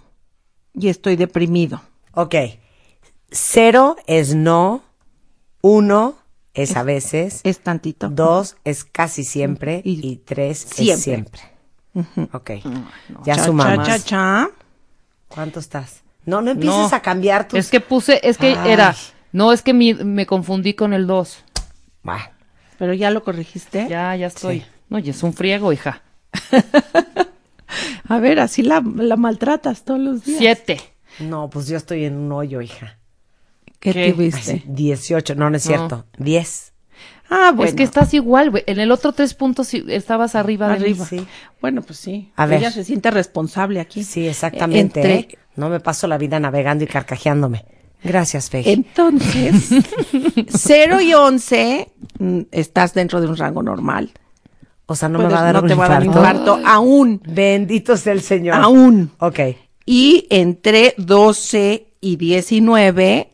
[0.74, 1.82] y estoy deprimido.
[2.14, 2.36] Ok.
[3.32, 4.84] Cero es no.
[5.62, 6.23] Uno
[6.54, 7.42] es a veces.
[7.44, 8.10] Es tantito.
[8.10, 9.82] Dos es casi siempre.
[9.84, 10.94] Y- Y, tres siempre.
[10.94, 11.42] es siempre.
[12.34, 12.52] Ok.
[13.26, 13.88] Ya Cha, sumamos.
[13.88, 14.50] cha, cha, cha.
[15.28, 16.02] ¿Cuánto estás?
[16.26, 16.96] No, no empieces No.
[16.96, 17.60] a cambiar tus...
[17.60, 18.72] Es que puse, es que Ay.
[18.72, 18.96] era,
[19.32, 21.44] no, es que mi- me confundí con el 2.
[22.04, 22.24] Bueno,
[22.80, 23.88] Pero ya lo corregiste.
[23.90, 24.62] Ya, ya estoy.
[24.62, 24.66] Sí.
[24.90, 26.02] No, y es un friego, hija.
[28.08, 30.38] A ver, así la, la maltratas todos los días.
[30.40, 30.80] Siete.
[31.20, 32.98] no, pues yo estoy en un hoyo, hija.
[33.84, 34.14] ¿Qué, ¿Qué?
[34.14, 34.52] tuviste?
[34.54, 35.76] Ay, sí, 18, no, no es No.
[35.76, 36.06] cierto.
[36.18, 36.72] 10.
[37.30, 37.70] Ah, bueno.
[37.70, 38.64] Es que estás igual, güey.
[38.68, 40.84] En el otro tres puntos estabas arriba de mí.
[40.86, 41.06] arriba.
[41.06, 41.26] sí.
[41.62, 42.32] Bueno, pues sí.
[42.36, 42.60] A ver.
[42.60, 44.04] Ella se siente responsable aquí.
[44.04, 45.00] Sí, exactamente.
[45.02, 45.28] Entre- ¿eh?
[45.56, 47.66] No me paso la vida navegando y carcajeándome.
[48.04, 48.64] Gracias, Fe.
[48.72, 49.70] Entonces,
[50.50, 54.12] 0 y 11 mm, estás dentro de un rango normal.
[54.86, 56.30] o sea, no Puedes- me va a dar no un te va a dar infarto.
[56.58, 57.22] infarto aún.
[57.26, 58.56] Bendito sea el Señor.
[58.56, 59.12] Aún.
[59.20, 59.40] Ok.
[59.86, 63.30] Y entre 12 y 19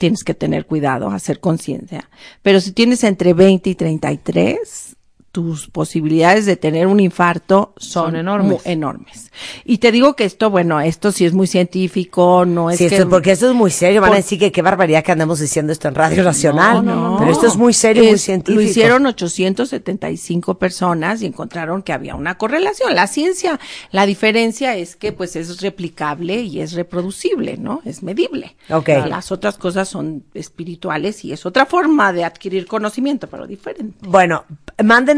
[0.00, 2.08] tienes que tener cuidado, hacer conciencia.
[2.40, 4.89] Pero si tienes entre 20 y 33,
[5.32, 8.60] tus posibilidades de tener un infarto son, Son enormes.
[8.64, 9.30] enormes.
[9.64, 12.96] Y te digo que esto, bueno, esto sí es muy científico, no es Sí, que...
[12.96, 14.00] esto- porque esto es muy serio.
[14.00, 16.84] Van Por- a decir que qué barbaridad que andamos diciendo esto en Radio Nacional.
[16.84, 18.60] No, Pero esto es muy serio, muy científico.
[18.60, 22.94] Lo hicieron 875 personas y encontraron que había una correlación.
[22.94, 23.58] La ciencia,
[23.92, 27.82] la diferencia es que pues es replicable y es reproducible, ¿no?
[27.84, 28.56] Es medible.
[28.68, 28.88] Ok.
[29.08, 33.94] Las otras cosas son espirituales y es otra forma de adquirir conocimiento, pero diferente.
[34.06, 34.44] Bueno,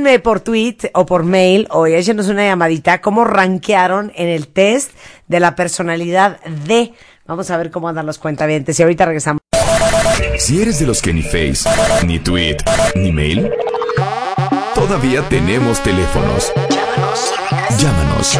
[0.02, 4.90] mándenme por tweet o por mail o échenos una llamadita cómo rankearon en el test
[5.28, 6.92] de la personalidad de.
[7.26, 9.40] Vamos a ver cómo andan los cuentavientes y ahorita regresamos.
[10.38, 11.68] Si eres de los que ni Face,
[12.04, 12.56] ni Tweet,
[12.96, 13.52] ni Mail,
[14.74, 16.52] todavía tenemos teléfonos.
[17.78, 18.38] Llámanos.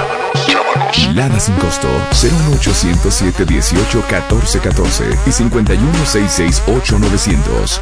[1.14, 6.62] Lada sin costo 01807 18 14 14 y 5166
[6.98, 7.81] 900.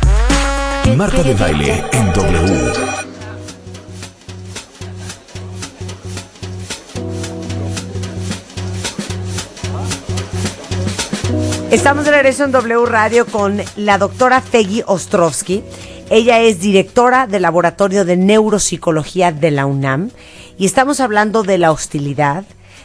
[0.96, 3.09] Marta de baile en W.
[11.70, 15.62] Estamos de regreso en W Radio con la doctora Feggy Ostrovsky.
[16.10, 20.10] Ella es directora del Laboratorio de Neuropsicología de la UNAM
[20.58, 22.42] y estamos hablando de la hostilidad,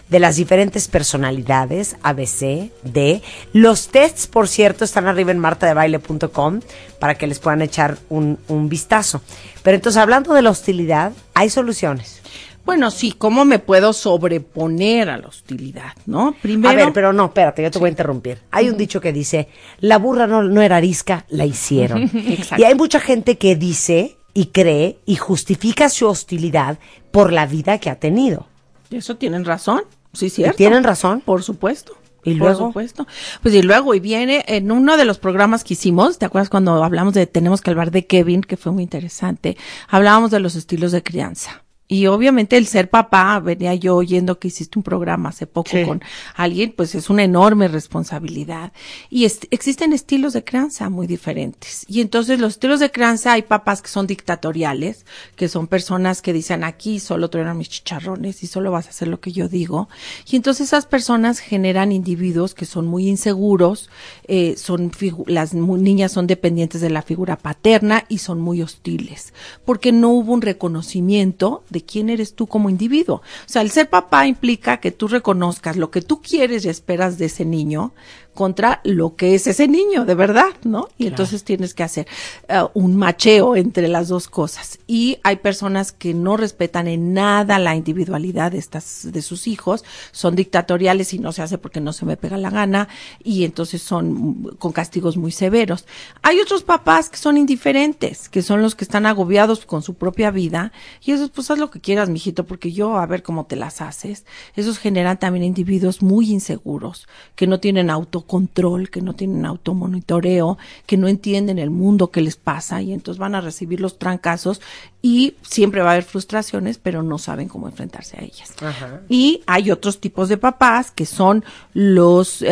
[0.10, 3.24] de las diferentes personalidades, ABC, D.
[3.54, 6.60] Los tests, por cierto, están arriba en martadebaile.com
[7.00, 9.22] para que les puedan echar un, un vistazo.
[9.64, 12.22] Pero entonces, hablando de la hostilidad, hay soluciones.
[12.66, 16.36] Bueno, sí, ¿cómo me puedo sobreponer a la hostilidad, no?
[16.42, 18.40] Primero, A ver, pero no, espérate, yo te voy a interrumpir.
[18.52, 19.48] Hay un dicho que dice,
[19.80, 22.04] la burra no, no era arisca, la hicieron.
[22.14, 22.62] Exacto.
[22.62, 26.80] Y hay mucha gente que dice y cree y justifica su hostilidad
[27.12, 28.48] por la vida que ha tenido.
[28.90, 30.58] eso tienen razón, sí, cierto.
[30.58, 31.22] ¿Tienen razón?
[31.22, 31.96] Por supuesto.
[32.24, 32.68] ¿Y Por luego?
[32.70, 33.06] supuesto.
[33.44, 36.84] Pues y luego, y viene en uno de los programas que hicimos, ¿te acuerdas cuando
[36.84, 39.56] hablamos de Tenemos que hablar de Kevin, que fue muy interesante?
[39.88, 41.62] Hablábamos de los estilos de crianza.
[41.88, 45.84] Y obviamente el ser papá, venía yo oyendo que hiciste un programa hace poco Sí.
[45.84, 46.02] con
[46.36, 48.72] alguien, pues es una enorme responsabilidad.
[49.12, 51.86] Y est- existen estilos de crianza muy diferentes.
[51.88, 56.34] Y entonces los estilos de crianza hay papás que son dictatoriales, que son personas que
[56.34, 59.88] dicen aquí solo truenan mis chicharrones y solo vas a hacer lo que yo digo.
[60.28, 63.90] Y entonces esas personas generan individuos que son muy inseguros,
[64.28, 64.92] eh, son
[65.28, 69.34] las niñas son dependientes de la figura paterna y son muy hostiles,
[69.66, 73.18] porque no hubo un reconocimiento de quién eres tú como individuo.
[73.18, 77.18] O sea, el ser papá implica que tú reconozcas lo que tú quieres y esperas
[77.18, 77.92] de ese niño
[78.36, 80.90] contra lo que es ese niño, de verdad, ¿no?
[80.98, 82.06] Y entonces tienes que hacer
[82.50, 84.78] eh, un macheo entre las dos cosas.
[84.86, 89.86] Y hay personas que no respetan en nada la individualidad de estas, de sus hijos,
[90.12, 92.90] son dictatoriales y no se hace porque no se me pega la gana,
[93.24, 95.86] y entonces son mm, con castigos muy severos.
[96.22, 100.30] Hay otros papás que son indiferentes, que son los que están agobiados con su propia
[100.30, 103.56] vida, y esos, pues haz lo que quieras, mijito, porque yo a ver cómo te
[103.56, 104.24] las haces.
[104.56, 110.98] Esos generan también individuos muy inseguros, que no tienen autocontrol, que no tienen automonitoreo, que
[110.98, 114.62] no entienden el mundo que les pasa, y entonces van a recibir los trancazos,
[115.02, 118.54] y siempre va a haber frustraciones, pero no saben cómo enfrentarse a ellas.
[118.62, 119.02] Ajá.
[119.08, 122.44] Y hay otros tipos de papás que son los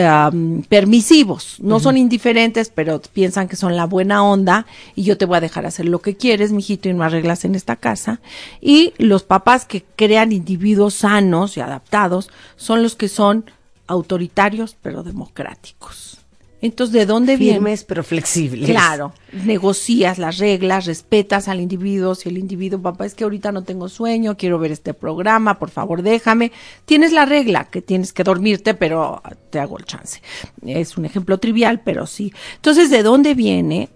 [0.69, 5.37] permisivos, no son indiferentes, pero piensan que son la buena onda y yo te voy
[5.37, 8.21] a dejar hacer lo que quieres, mijito, y no arreglas en esta casa.
[8.61, 13.51] Y los papás que crean individuos sanos y adaptados son los que son
[13.85, 16.19] autoritarios, pero democráticos.
[16.61, 17.55] Entonces, ¿de dónde viene?
[17.55, 18.69] Firmes pero flexibles.
[18.69, 23.63] Claro, negocias las reglas, respetas al individuo, si el individuo, papá, es que ahorita no
[23.63, 26.53] tengo sueño, quiero ver este programa, por favor déjame.
[26.85, 30.21] Tienes la regla que tienes que dormirte, pero te hago el chance.
[30.65, 32.33] Es un ejemplo trivial, pero sí.
[32.55, 33.89] Entonces, ¿de dónde viene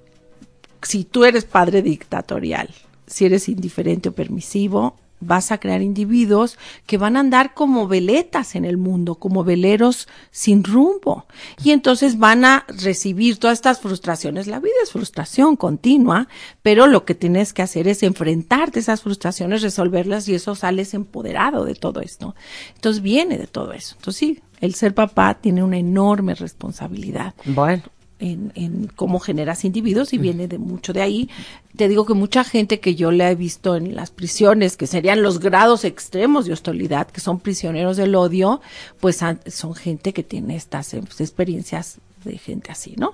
[0.81, 2.69] si tú eres padre dictatorial,
[3.07, 8.55] si eres indiferente o permisivo, vas a crear individuos que van a andar como veletas
[8.55, 11.25] en el mundo, como veleros sin rumbo.
[11.63, 14.47] Y entonces van a recibir todas estas frustraciones.
[14.47, 16.27] La vida es frustración continua,
[16.61, 20.93] pero lo que tienes que hacer es enfrentarte a esas frustraciones, resolverlas y eso sales
[20.93, 22.35] empoderado de todo esto.
[22.75, 23.95] Entonces viene de todo eso.
[23.97, 27.83] Entonces sí, el ser papá tiene una enorme responsabilidad Bueno.
[28.19, 31.29] En, en cómo generas individuos y viene de mucho de ahí.
[31.75, 35.21] Te digo que mucha gente que yo la he visto en las prisiones, que serían
[35.21, 38.61] los grados extremos de hostilidad, que son prisioneros del odio,
[38.99, 43.13] pues son gente que tiene estas eh, pues, experiencias de gente así, ¿no?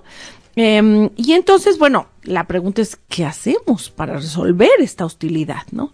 [0.56, 5.92] Em, y entonces, bueno, la pregunta es, ¿qué hacemos para resolver esta hostilidad, no?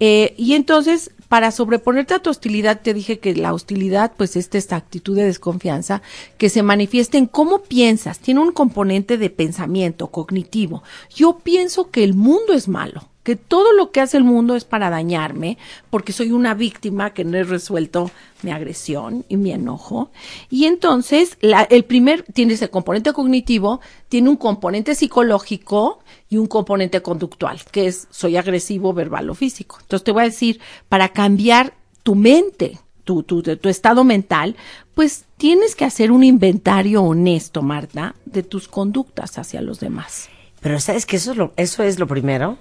[0.00, 4.48] Eh, y entonces, para sobreponerte a tu hostilidad, te dije que la hostilidad, pues, es
[4.52, 6.02] esta actitud de desconfianza
[6.38, 8.18] que se manifiesta en cómo piensas.
[8.18, 10.82] Tiene un componente de pensamiento cognitivo.
[11.14, 14.64] Yo pienso que el mundo es malo que todo lo que hace el mundo es
[14.64, 15.58] para dañarme,
[15.90, 18.10] porque soy una víctima que no he resuelto
[18.42, 20.10] mi agresión y mi enojo.
[20.48, 26.46] Y entonces, la- el primer tiene ese componente cognitivo, tiene un componente psicológico y un
[26.46, 29.76] componente conductual, que es soy agresivo verbal o físico.
[29.80, 34.56] Entonces te voy a decir, para cambiar tu mente, tu, tu, tu estado mental,
[34.94, 40.28] pues tienes que hacer un inventario honesto, Marta, de tus conductas hacia los demás.
[40.60, 42.56] Pero ¿sabes que eso es lo, eso es lo primero?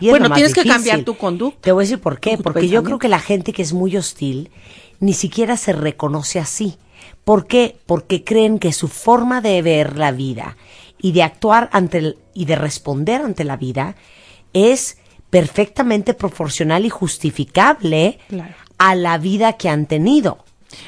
[0.00, 1.60] Y Bueno, tienes que cambiar tu conducta.
[1.62, 2.38] Te voy a decir por qué.
[2.38, 4.50] Porque yo creo que la gente que es muy hostil
[5.00, 6.76] ni siquiera se reconoce así.
[7.24, 7.76] ¿Por qué?
[7.86, 10.56] Porque creen que su forma de ver la vida
[10.98, 13.96] y de actuar ante el- y de responder ante la vida
[14.52, 14.96] es
[15.28, 18.54] perfectamente proporcional y justificable Claro.
[18.78, 20.38] a la vida que han tenido.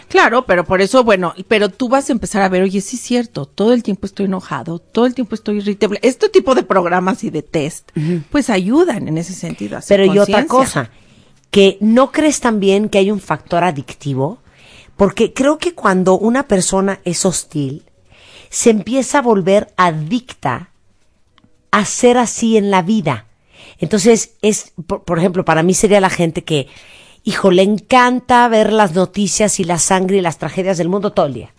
[0.08, 3.02] Claro, pero por eso, bueno, pero tú vas a empezar a ver, oye, sí es
[3.02, 5.98] cierto, todo el tiempo estoy enojado, todo el tiempo estoy irritable.
[6.02, 7.90] Este tipo de programas y de test,
[8.30, 9.76] pues ayudan en ese sentido.
[9.76, 10.90] a hacer Pero y otra cosa,
[11.50, 14.38] que no crees también que hay un factor adictivo,
[14.96, 17.84] porque creo que cuando una persona es hostil,
[18.50, 20.70] se empieza a volver adicta
[21.70, 23.26] a ser así en la vida.
[23.78, 26.66] Entonces, es, por, por ejemplo, para mí sería la gente que,
[27.28, 31.26] hijo, le encanta ver las noticias y la sangre y las tragedias del mundo todo
[31.26, 31.52] el día.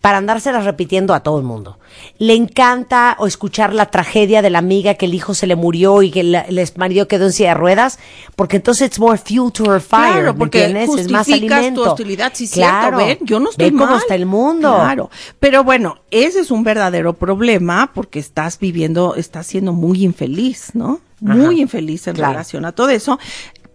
[0.00, 1.76] Para andárselas repitiendo a todo el mundo.
[2.18, 6.02] Le encanta o escuchar la tragedia de la amiga que el hijo se le murió
[6.02, 7.98] y que el, el marido quedó en silla de ruedas,
[8.36, 11.00] porque entonces it's more fuel to her fire, Claro, ¿me porque entiendes?
[11.00, 11.82] Es más justificas alimento.
[11.82, 12.98] tu hostilidad, sí, claro.
[12.98, 13.98] cierto, ven, yo no estoy Ve cómo mal.
[13.98, 14.72] está el mundo.
[14.72, 20.70] Claro, pero bueno, ese es un verdadero problema porque estás viviendo, estás siendo muy infeliz,
[20.74, 21.00] ¿no?
[21.20, 22.34] Muy Ajá, infeliz en claro.
[22.34, 23.18] relación a todo eso,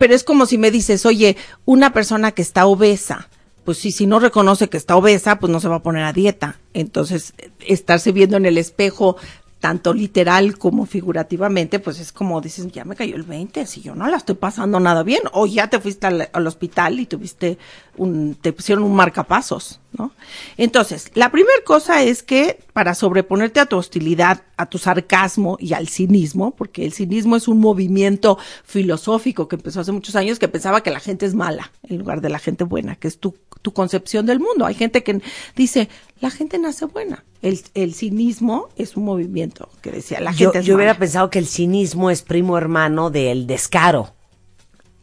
[0.04, 3.30] pero es como si me dices, oye, una persona que está obesa,
[3.64, 6.12] pues sí, si no reconoce que está obesa, pues no se va a poner a
[6.12, 6.60] dieta.
[6.74, 7.34] Entonces,
[7.66, 9.16] estarse viendo en el espejo
[9.64, 13.96] tanto literal como figurativamente, pues es como dices, ya me cayó el 20, si yo
[13.96, 17.58] no la estoy pasando nada bien, o ya te fuiste al, al hospital y tuviste
[17.96, 20.12] un, te pusieron un marcapasos, ¿no?
[20.58, 25.72] Entonces, la primera cosa es que para sobreponerte a tu hostilidad, a tu sarcasmo y
[25.72, 30.50] al cinismo, porque el cinismo es un movimiento filosófico que empezó hace muchos años que
[30.50, 33.34] pensaba que la gente es mala en lugar de la gente buena, que es tu,
[33.64, 34.68] tu concepción del mundo.
[34.68, 35.22] Hay gente que
[35.56, 37.24] dice, la gente nace buena.
[37.42, 41.32] El, el cinismo es un movimiento que decía, la Yo, gente es yo hubiera pensado
[41.32, 44.14] que el cinismo es primo hermano del descaro.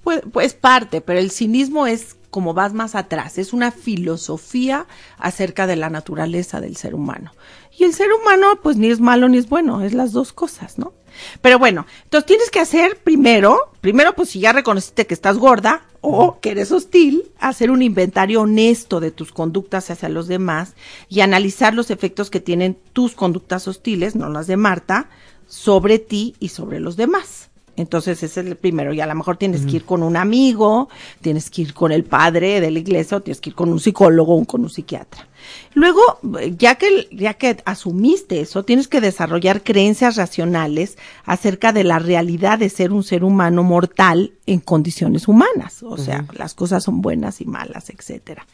[0.05, 4.87] Pues, pues parte, pero el cinismo es como vas más atrás, es una filosofía
[5.19, 7.33] acerca de la naturaleza del ser humano.
[7.77, 10.79] Y el ser humano, pues ni es malo ni es bueno, es las dos cosas,
[10.79, 10.93] ¿no?
[11.43, 15.83] Pero bueno, entonces tienes que hacer primero, primero pues si ya reconociste que estás gorda
[16.01, 20.75] o que eres hostil, hacer un inventario honesto de tus conductas hacia los demás
[21.09, 25.11] y analizar los efectos que tienen tus conductas hostiles, no las de Marta,
[25.47, 27.50] sobre ti y sobre los demás.
[27.81, 30.91] Entonces ese es el primero y a lo mejor tienes que ir con un amigo,
[31.23, 33.81] tienes que ir con el padre de la iglesia o tienes que ir con un
[33.81, 35.27] psicólogo o con un psiquiatra.
[35.73, 36.01] Luego,
[36.59, 42.59] ya que, ya que asumiste eso, tienes que desarrollar creencias racionales acerca de la realidad
[42.59, 45.83] de ser un ser humano mortal en condiciones humanas.
[45.83, 48.47] O sea, las cosas son buenas y malas, etcétera.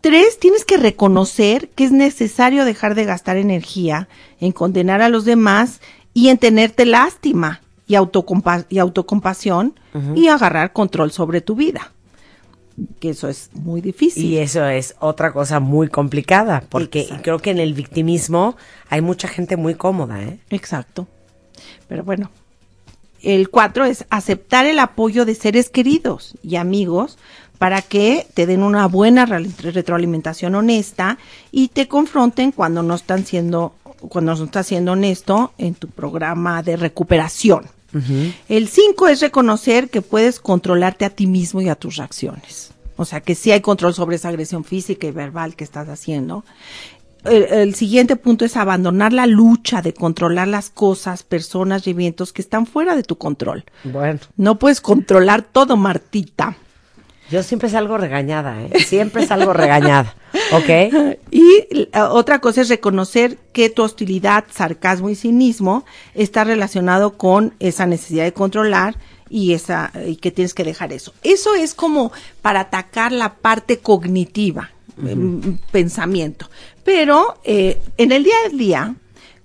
[0.00, 4.08] Tres, tienes que reconocer que es necesario dejar de gastar energía
[4.40, 5.80] en condenar a los demás
[6.14, 9.74] y en tenerte lástima y, autocompa y autocompasión
[10.14, 11.92] y agarrar control sobre tu vida.
[12.98, 14.24] Que eso es muy difícil.
[14.24, 17.22] Y eso es otra cosa muy complicada, porque Exacto.
[17.22, 18.56] creo que en el victimismo
[18.88, 20.40] hay mucha gente muy cómoda, ¿eh?
[20.50, 21.06] Exacto.
[21.86, 22.30] Pero bueno,
[23.22, 27.16] el cuatro es aceptar el apoyo de seres queridos y amigos
[27.58, 31.18] para que te den una buena re- retroalimentación honesta
[31.52, 33.74] y te confronten cuando no están siendo,
[34.08, 37.66] cuando no estás siendo honesto en tu programa de recuperación.
[38.48, 42.72] El cinco es reconocer que puedes controlarte a ti mismo y a tus reacciones.
[42.96, 46.44] O sea, que sí hay control sobre esa agresión física y verbal que estás haciendo.
[47.24, 52.32] El, el siguiente punto es abandonar la lucha de controlar las cosas, personas y eventos
[52.32, 53.64] que están fuera de tu control.
[53.84, 56.56] Bueno, No puedes controlar todo, Martita.
[57.34, 58.70] Yo siempre salgo regañada, ¿eh?
[58.86, 60.14] Siempre salgo regañada,
[60.52, 61.18] ¿ok?
[61.32, 67.54] Y eh, otra cosa es reconocer que tu hostilidad, sarcasmo y cinismo está relacionado con
[67.58, 68.96] esa necesidad de controlar
[69.28, 71.12] y esa y que tienes que dejar eso.
[71.24, 74.70] Eso es como para atacar la parte cognitiva,
[75.04, 76.48] em, pensamiento.
[76.84, 78.94] Pero eh, en el día a día,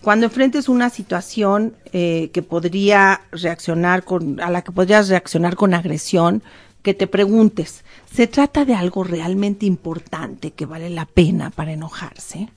[0.03, 5.73] cuando enfrentes una situación eh, que podría reaccionar con, a la que podrías reaccionar con
[5.73, 6.43] agresión,
[6.81, 12.49] que te preguntes, ¿se trata de algo realmente importante que vale la pena para enojarse?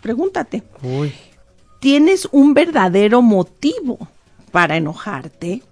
[0.00, 1.12] Pregúntate, Uy.
[1.80, 3.98] ¿tienes un verdadero motivo
[4.50, 5.62] para enojarte?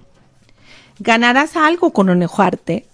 [0.99, 2.87] ¿Ganarás algo con enojarte?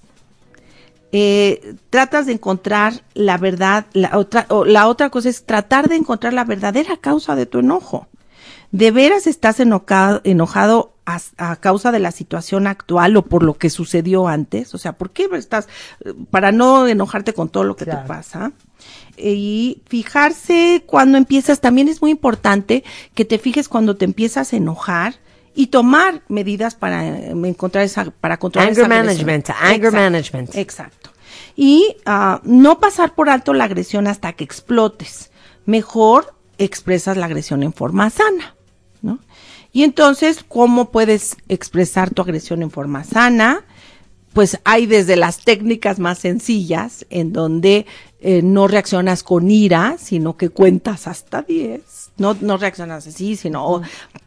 [1.15, 5.97] Eh, tratas de encontrar la verdad, la otra, o la otra cosa es tratar de
[5.97, 8.07] encontrar la verdadera causa de tu enojo.
[8.73, 13.55] ¿De veras estás enojado, enojado a, a causa de la situación actual o por lo
[13.55, 14.75] que sucedió antes?
[14.75, 15.69] O sea, ¿por qué estás,
[16.31, 18.01] para no enojarte con todo lo que Claro.
[18.03, 18.53] te pasa?
[19.17, 22.83] Y fijarse cuando empiezas, también es muy importante
[23.15, 25.17] que te fijes cuando te empiezas a enojar
[25.55, 29.27] y tomar medidas para eh, encontrar esa, para controlar Anger esa agresión.
[29.27, 30.57] management, anger management.
[30.57, 31.11] Exacto.
[31.57, 35.31] Y ah, no pasar por alto la agresión hasta que explotes.
[35.67, 38.55] Mejor expresas la agresión en forma sana.
[39.73, 43.65] Y entonces, ¿cómo puedes expresar tu agresión en forma sana?
[44.35, 47.87] Pues hay desde las técnicas más sencillas, en donde
[48.21, 51.83] eh, no reaccionas con ira, sino que cuentas hasta 10.
[52.19, 53.83] No, no reaccionas así, sino o,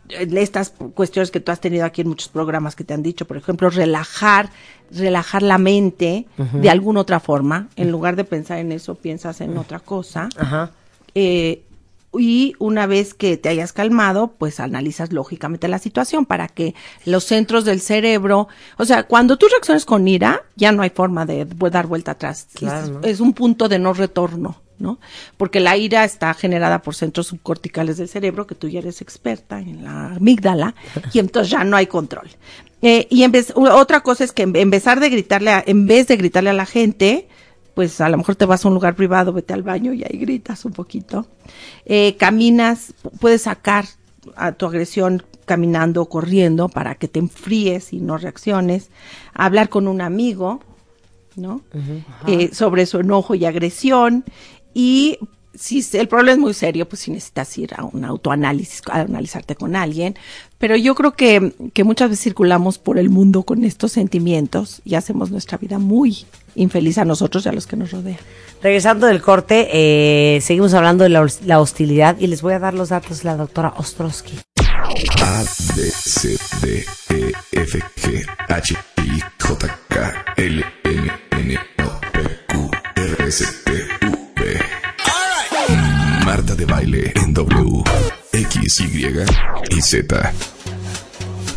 [0.10, 3.26] eh, estas cuestiones que tú has tenido aquí en muchos programas que te han dicho,
[3.26, 4.50] por ejemplo, relajar,
[4.92, 7.70] relajar la mente de alguna otra forma.
[7.76, 10.30] En lugar de pensar en eso, piensas en otra cosa.
[10.38, 10.72] Ajá.
[11.14, 11.64] Eh,
[12.20, 16.74] y una vez que te hayas calmado, pues analizas lógicamente la situación para que
[17.06, 18.48] los centros del cerebro,
[18.78, 22.48] o sea, cuando tú reaccionas con ira, ya no hay forma de dar vuelta atrás.
[22.54, 23.00] Claro, es, ¿no?
[23.04, 25.00] es un punto de no retorno, ¿no?
[25.38, 29.60] Porque la ira está generada por centros subcorticales del cerebro, que tú ya eres experta
[29.60, 30.76] en la amígdala,
[31.14, 32.30] y entonces ya no hay control.
[32.82, 35.88] Eh, y en vez, otra cosa es que en, en vez de gritarle, a- en
[35.88, 37.28] vez de gritarle a la gente,
[37.76, 40.18] pues a lo mejor te vas a un lugar privado, vete al baño y ahí
[40.18, 41.28] gritas un poquito.
[41.86, 43.86] Eh, caminas, pu- puedes sacar
[44.36, 48.90] a tu agresión caminando o corriendo para que te enfríes y no reacciones.
[49.34, 50.62] Hablar con un amigo,
[51.36, 51.62] ¿no?
[52.28, 54.24] Eh, sobre su enojo y agresión.
[54.74, 55.20] Y
[55.58, 59.56] si el problema es muy serio, pues si necesitas ir a un autoanálisis, a analizarte
[59.56, 60.16] con alguien.
[60.58, 64.96] Pero yo creo que, que muchas veces circulamos por el mundo con estos sentimientos y
[64.96, 66.26] hacemos nuestra vida muy
[66.56, 68.20] infeliz a nosotros y a los que nos rodean.
[68.62, 72.90] Regresando del corte, eh, seguimos hablando de la hostilidad y les voy a dar los
[72.90, 74.40] datos de la doctora Ostrowski.
[75.22, 75.44] A,
[75.76, 82.20] B, C, D, E, F, G, H, I, J, K, L, M, N, O, P,
[82.48, 83.85] Q, R, S, T,
[86.76, 87.84] baile en W,
[88.34, 89.06] X, Y
[89.70, 90.34] y Z.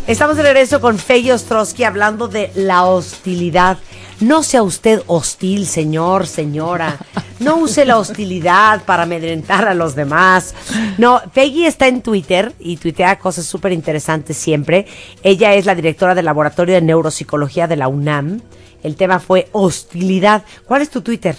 [0.06, 3.78] Estamos de regreso con Fey Ostrowski hablando de la hostilidad.
[4.20, 6.98] No sea usted hostil, señor, señora.
[7.40, 10.54] No use la hostilidad para amedrentar a los demás.
[10.98, 14.86] No, Peggy está en Twitter y tuitea cosas súper interesantes siempre.
[15.24, 18.40] Ella es la directora del Laboratorio de Neuropsicología de la UNAM.
[18.84, 20.44] El tema fue hostilidad.
[20.64, 21.36] ¿Cuál es tu Twitter?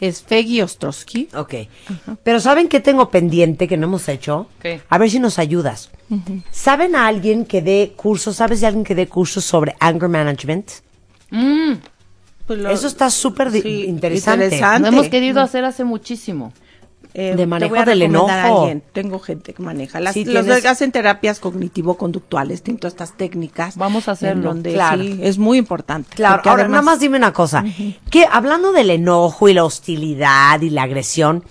[0.00, 1.28] Es Feggy Ostrowski.
[1.34, 1.54] Ok.
[2.22, 4.48] Pero ¿saben qué tengo pendiente que no hemos hecho?
[4.60, 4.80] ¿Qué?
[4.88, 5.90] A ver si nos ayudas.
[6.50, 8.36] ¿Saben a alguien que dé cursos?
[8.36, 10.70] ¿Sabes de alguien que dé cursos sobre anger management?
[11.30, 11.72] Mm,
[12.46, 14.44] Pues lo- Eso está súper Sí, interesante.
[14.44, 14.80] interesante.
[14.90, 16.52] lo hemos querido hacer hace muchísimo.
[17.18, 18.28] Eh, De te manejo voy a del a enojo.
[18.62, 18.82] alguien.
[18.92, 20.00] Tengo gente que maneja.
[20.00, 23.76] Las, Sí, los tienes- que hacen terapias cognitivo-conductuales, tienen todas estas técnicas.
[23.78, 24.50] Vamos a hacerlo.
[24.50, 25.02] donde Claro.
[25.02, 26.10] sí, es muy importante.
[26.14, 27.64] Claro, ahora además- nada más dime una cosa.
[28.10, 31.42] que hablando del enojo y la hostilidad y la agresión,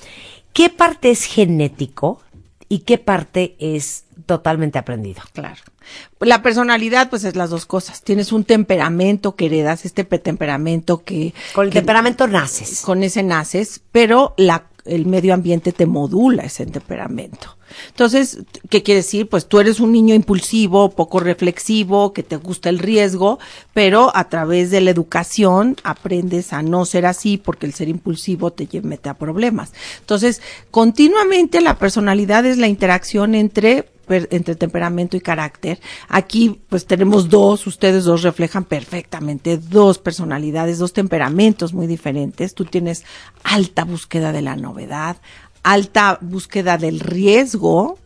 [0.54, 2.22] ¿qué parte es genético
[2.70, 5.22] y qué parte es totalmente aprendido?
[5.34, 5.62] Claro.
[6.20, 8.02] La personalidad, pues es las dos cosas.
[8.04, 11.34] Tienes un temperamento que heredas, este pe- temperamento que...
[11.54, 12.82] Con el que- temperamento naces.
[12.82, 17.58] Con ese naces, pero la, el medio ambiente te modula ese temperamento.
[17.90, 19.28] Entonces, ¿qué quiere decir?
[19.28, 23.40] Pues tú eres un niño impulsivo, poco reflexivo, que te gusta el riesgo,
[23.74, 28.52] pero a través de la educación aprendes a no ser así porque el ser impulsivo
[28.52, 29.74] te mete a problemas.
[30.00, 35.80] Entonces, continuamente la personalidad es la interacción entre entre temperamento y carácter.
[36.08, 42.54] Aquí pues tenemos dos, ustedes dos reflejan perfectamente dos personalidades, dos temperamentos muy diferentes.
[42.54, 43.04] Tú tienes
[43.44, 45.18] alta búsqueda de la novedad,
[45.66, 47.98] alta búsqueda del riesgo.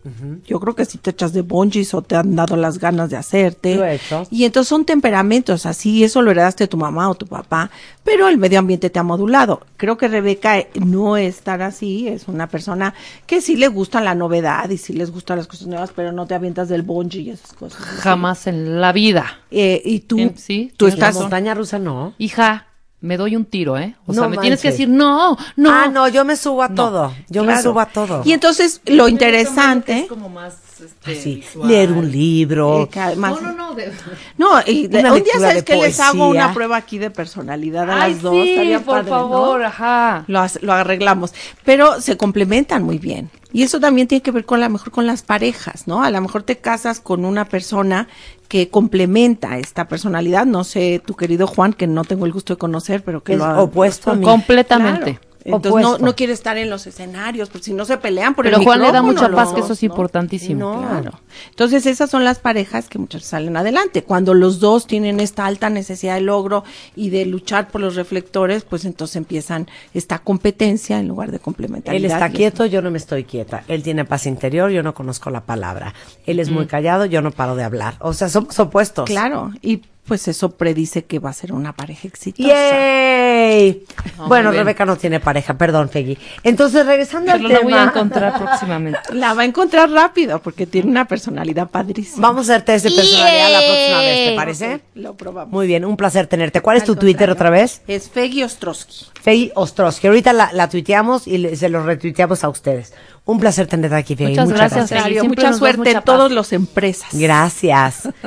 [0.48, 3.18] Yo creo que si te echas de bungees o te han dado las ganas de
[3.18, 3.76] hacerte.
[3.76, 4.26] Lo he hecho.
[4.32, 7.70] Y entonces son temperamentos, así eso lo heredaste de tu mamá o tu papá,
[8.04, 9.62] pero el medio ambiente te ha modulado.
[9.76, 12.94] Creo que Rebeca eh, no es tan así, es una persona
[13.28, 16.26] que sí le gusta la novedad y sí les gustan las cosas nuevas, pero no
[16.26, 17.82] te avientas del bungee y esas cosas.
[17.82, 19.40] Jamás en la vida.
[19.52, 21.08] Eh, y tú, sí, tú La estás...
[21.10, 21.24] razón.
[21.24, 22.14] montaña rusa no.
[22.18, 22.68] Hija,
[23.02, 23.96] me doy un tiro, ¿eh?
[24.06, 25.72] O No sea, me tienes que decir, no, no.
[25.72, 26.76] Ah, no, yo me subo a No.
[26.76, 27.14] todo.
[27.30, 28.22] Yo me subo a todo.
[28.26, 30.00] Y entonces lo interesante...
[30.00, 31.68] Es como más, este, Sí, visual.
[31.70, 32.90] leer un libro.
[32.94, 33.74] eh, No, no, no.
[33.76, 33.92] de-
[34.38, 38.04] No, y de- un día sabes que les hago una prueba aquí de personalidad a
[38.04, 38.34] Ay, las dos.
[38.34, 39.18] sí, estaría por padre, ¿no?
[39.18, 40.24] favor, ajá.
[40.28, 41.34] lo, hace- lo arreglamos.
[41.64, 43.30] Pero se complementan muy bien.
[43.52, 46.04] Y eso también tiene que ver con la mejor con las parejas, ¿no?
[46.04, 48.08] A lo mejor te casas con una persona
[48.48, 50.46] que complementa esta personalidad.
[50.46, 53.40] No sé, tu querido Juan, que no tengo el gusto de conocer, pero que Es
[53.40, 54.24] lo ha- opuesto a mí.
[54.26, 55.16] Completamente.
[55.16, 55.29] Claro.
[55.56, 58.64] Entonces no, quiere estar en los escenarios, porque si no se pelean por Pero el
[58.64, 60.74] Juan le da mucha paz, los que eso es importantísimo.
[60.74, 60.80] No.
[60.80, 61.20] Claro.
[61.50, 64.04] Entonces esas son las parejas que muchas veces salen adelante.
[64.04, 66.64] Cuando los dos tienen esta alta necesidad de logro
[66.96, 72.06] y de luchar por los reflectores, pues entonces empiezan esta competencia en lugar de complementariedad.
[72.06, 73.64] Él está quieto, yo no me estoy quieta.
[73.68, 75.94] Él tiene paz interior, yo no conozco la palabra.
[76.26, 77.96] Él es muy callado, yo no paro de hablar.
[78.00, 79.06] O sea, somos opuestos.
[79.06, 82.50] Claro, y pues eso predice que va a ser una pareja exitosa.
[82.50, 83.86] ¡Yay!
[84.28, 84.52] Bueno.
[84.52, 86.18] Rebeca no tiene pareja, perdón, Feggy.
[86.44, 89.00] Entonces, regresando al Pero la voy a tema, encontrar próximamente.
[89.14, 92.28] La va a encontrar rápido porque tiene una personalidad padrísima.
[92.28, 94.82] vamos a hacer test de personalidad la próxima vez, ¿te parece?
[94.96, 95.54] Lo probamos.
[95.54, 96.62] Muy bien, un placer tenerte.
[96.62, 97.82] ¿Cuál es tu Twitter otra vez?
[97.88, 99.06] Es Feggy Ostrowski.
[99.22, 100.08] Feggy Ostrowski.
[100.08, 102.94] Ahorita la, la tuiteamos y le- se lo retuiteamos a ustedes.
[103.26, 104.32] Un placer tenerte aquí, Feggy.
[104.40, 107.10] Muchas gracias, siempre mucha suerte mucha en todas las empresas.
[107.14, 108.10] Gracias.